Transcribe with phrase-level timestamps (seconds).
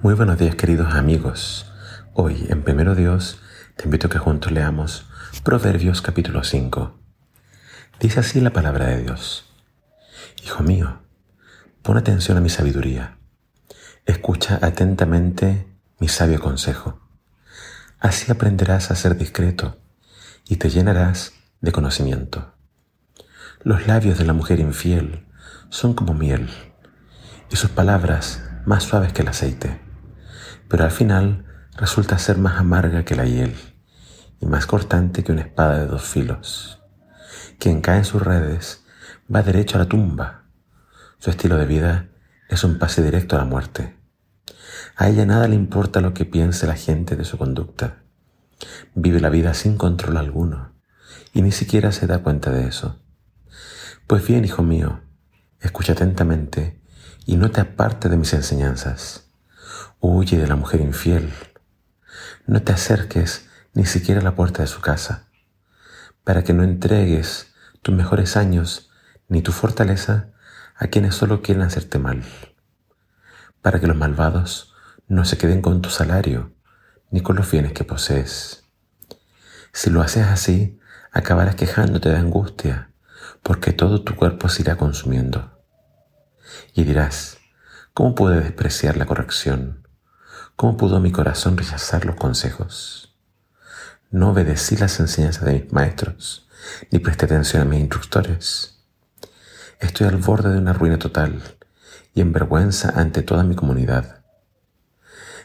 [0.00, 1.66] Muy buenos días queridos amigos.
[2.14, 3.40] Hoy en Primero Dios
[3.74, 5.06] te invito a que juntos leamos
[5.42, 6.96] Proverbios capítulo 5.
[7.98, 9.52] Dice así la palabra de Dios.
[10.44, 11.02] Hijo mío,
[11.82, 13.18] pon atención a mi sabiduría.
[14.06, 15.66] Escucha atentamente
[15.98, 17.00] mi sabio consejo.
[17.98, 19.80] Así aprenderás a ser discreto
[20.46, 22.54] y te llenarás de conocimiento.
[23.64, 25.26] Los labios de la mujer infiel
[25.70, 26.48] son como miel
[27.50, 29.87] y sus palabras más suaves que el aceite
[30.68, 31.44] pero al final
[31.76, 33.54] resulta ser más amarga que la hiel
[34.40, 36.80] y más cortante que una espada de dos filos.
[37.58, 38.84] Quien cae en sus redes
[39.34, 40.44] va derecho a la tumba.
[41.18, 42.08] Su estilo de vida
[42.48, 43.96] es un pase directo a la muerte.
[44.96, 48.02] A ella nada le importa lo que piense la gente de su conducta.
[48.94, 50.74] Vive la vida sin control alguno
[51.32, 53.00] y ni siquiera se da cuenta de eso.
[54.06, 55.00] Pues bien, hijo mío,
[55.60, 56.80] escucha atentamente
[57.26, 59.27] y no te aparte de mis enseñanzas
[60.00, 61.32] Huye de la mujer infiel.
[62.46, 65.26] No te acerques ni siquiera a la puerta de su casa,
[66.22, 68.90] para que no entregues tus mejores años
[69.26, 70.30] ni tu fortaleza
[70.76, 72.22] a quienes solo quieren hacerte mal,
[73.60, 74.72] para que los malvados
[75.08, 76.54] no se queden con tu salario
[77.10, 78.62] ni con los bienes que posees.
[79.72, 80.78] Si lo haces así,
[81.10, 82.92] acabarás quejándote de angustia,
[83.42, 85.60] porque todo tu cuerpo se irá consumiendo.
[86.72, 87.38] Y dirás,
[87.94, 89.87] ¿cómo puede despreciar la corrección?
[90.58, 93.16] ¿Cómo pudo mi corazón rechazar los consejos?
[94.10, 96.48] No obedecí las enseñanzas de mis maestros,
[96.90, 98.80] ni presté atención a mis instructores.
[99.78, 101.40] Estoy al borde de una ruina total
[102.12, 104.24] y en vergüenza ante toda mi comunidad.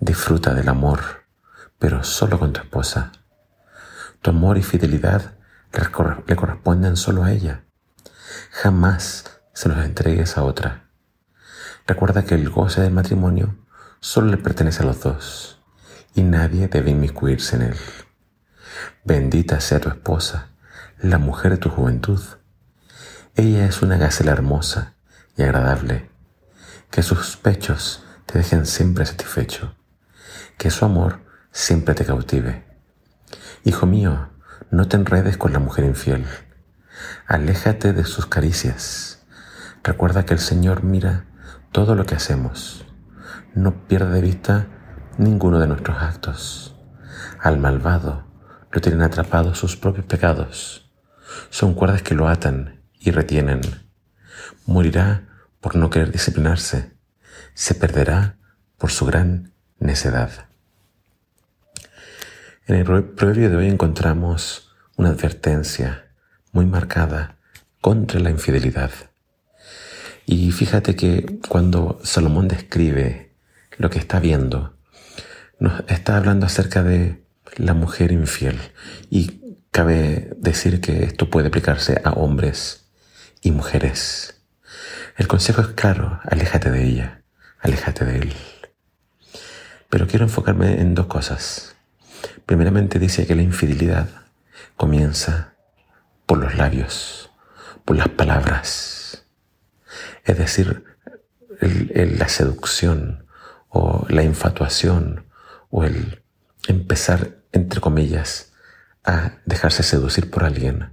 [0.00, 1.26] Disfruta del amor,
[1.78, 3.12] pero solo con tu esposa.
[4.22, 5.34] Tu amor y fidelidad
[6.26, 7.66] le corresponden solo a ella.
[8.52, 10.88] Jamás se los entregues a otra.
[11.86, 13.63] Recuerda que el goce del matrimonio
[14.04, 15.62] solo le pertenece a los dos
[16.14, 17.76] y nadie debe inmiscuirse en él.
[19.02, 20.50] Bendita sea tu esposa,
[20.98, 22.20] la mujer de tu juventud.
[23.34, 24.92] Ella es una gacela hermosa
[25.38, 26.10] y agradable,
[26.90, 29.74] que sus pechos te dejen siempre satisfecho,
[30.58, 32.62] que su amor siempre te cautive.
[33.64, 34.28] Hijo mío,
[34.70, 36.26] no te enredes con la mujer infiel,
[37.26, 39.24] aléjate de sus caricias.
[39.82, 41.24] Recuerda que el Señor mira
[41.72, 42.84] todo lo que hacemos
[43.54, 44.66] no pierda de vista
[45.18, 46.74] ninguno de nuestros actos.
[47.40, 48.24] Al malvado
[48.72, 50.90] lo tienen atrapado sus propios pecados.
[51.50, 53.60] Son cuerdas que lo atan y retienen.
[54.66, 55.28] Morirá
[55.60, 56.92] por no querer disciplinarse.
[57.54, 58.36] Se perderá
[58.76, 60.48] por su gran necedad.
[62.66, 66.10] En el proverbio de hoy encontramos una advertencia
[66.52, 67.36] muy marcada
[67.80, 68.90] contra la infidelidad.
[70.26, 73.33] Y fíjate que cuando Salomón describe
[73.78, 74.76] lo que está viendo.
[75.58, 77.24] Nos está hablando acerca de
[77.56, 78.58] la mujer infiel
[79.10, 79.40] y
[79.70, 82.86] cabe decir que esto puede aplicarse a hombres
[83.42, 84.40] y mujeres.
[85.16, 87.22] El consejo es claro, aléjate de ella,
[87.60, 88.32] aléjate de él.
[89.88, 91.76] Pero quiero enfocarme en dos cosas.
[92.46, 94.08] Primeramente dice que la infidelidad
[94.76, 95.54] comienza
[96.26, 97.30] por los labios,
[97.84, 99.24] por las palabras.
[100.24, 100.84] Es decir,
[101.60, 103.23] la seducción,
[103.74, 105.26] o la infatuación
[105.68, 106.22] o el
[106.68, 108.52] empezar, entre comillas,
[109.04, 110.92] a dejarse seducir por alguien,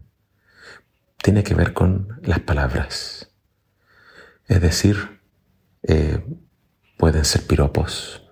[1.21, 3.29] tiene que ver con las palabras.
[4.47, 5.21] Es decir,
[5.83, 6.25] eh,
[6.97, 8.27] pueden ser piropos,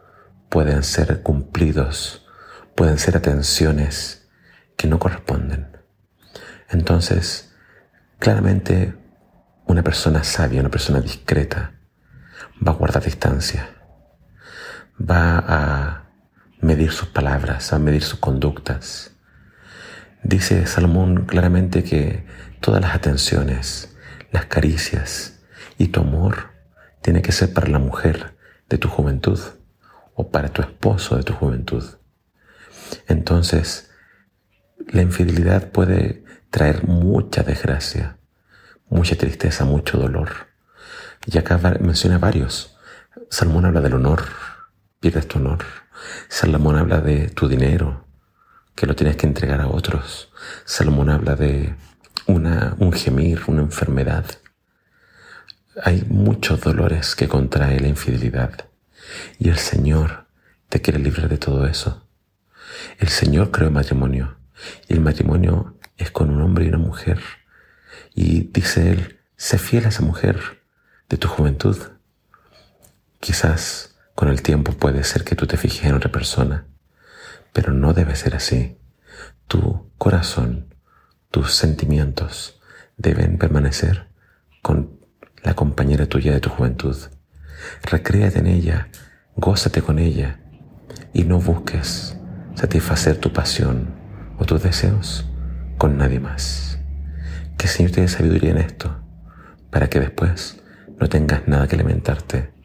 [0.50, 2.28] pueden ser cumplidos,
[2.76, 4.28] pueden ser atenciones
[4.76, 5.78] que no corresponden.
[6.70, 7.54] Entonces,
[8.18, 8.96] claramente
[9.68, 11.76] una persona sabia, una persona discreta,
[12.68, 13.76] va a guardar distancia
[15.00, 16.10] va a
[16.62, 19.16] medir sus palabras, a medir sus conductas.
[20.24, 22.26] Dice Salomón claramente que
[22.60, 23.96] todas las atenciones,
[24.32, 25.40] las caricias
[25.78, 26.52] y tu amor
[27.02, 28.36] tiene que ser para la mujer
[28.68, 29.40] de tu juventud
[30.14, 31.84] o para tu esposo de tu juventud.
[33.08, 33.90] Entonces,
[34.88, 38.18] la infidelidad puede traer mucha desgracia,
[38.90, 40.30] mucha tristeza, mucho dolor.
[41.26, 42.78] Y acá menciona varios.
[43.30, 44.24] Salomón habla del honor,
[45.00, 45.60] pierdes tu honor.
[46.28, 48.06] Salomón habla de tu dinero,
[48.76, 50.32] que lo tienes que entregar a otros.
[50.66, 51.76] Salomón habla de
[52.28, 54.26] una, un gemir, una enfermedad.
[55.84, 58.66] Hay muchos dolores que contrae la infidelidad
[59.38, 60.26] y el Señor
[60.68, 62.06] te quiere librar de todo eso.
[62.98, 64.38] El Señor creó matrimonio
[64.88, 67.20] y el matrimonio es con un hombre y una mujer.
[68.14, 70.62] Y dice Él, sé fiel a esa mujer
[71.08, 71.78] de tu juventud.
[73.20, 76.66] Quizás Con el tiempo puede ser que tú te fijes en otra persona,
[77.54, 78.78] pero no debe ser así.
[79.48, 80.76] Tu corazón,
[81.32, 82.60] tus sentimientos
[82.98, 84.10] deben permanecer
[84.62, 85.00] con
[85.42, 86.98] la compañera tuya de tu juventud.
[87.84, 88.90] Recréate en ella,
[89.38, 90.42] gózate con ella
[91.14, 92.18] y no busques
[92.56, 93.96] satisfacer tu pasión
[94.38, 95.30] o tus deseos
[95.78, 96.78] con nadie más.
[97.58, 99.02] Que el Señor te dé sabiduría en esto,
[99.72, 100.62] para que después
[101.00, 102.59] no tengas nada que lamentarte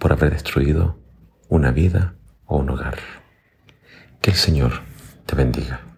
[0.00, 0.98] por haber destruido
[1.48, 2.14] una vida
[2.46, 2.96] o un hogar.
[4.20, 4.80] Que el Señor
[5.26, 5.89] te bendiga.